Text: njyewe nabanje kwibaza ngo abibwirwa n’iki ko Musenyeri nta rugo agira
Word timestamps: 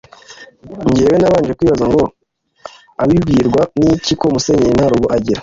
njyewe 0.89 1.15
nabanje 1.19 1.51
kwibaza 1.57 1.85
ngo 1.91 2.03
abibwirwa 3.01 3.61
n’iki 3.77 4.13
ko 4.19 4.25
Musenyeri 4.33 4.75
nta 4.77 4.87
rugo 4.91 5.07
agira 5.17 5.39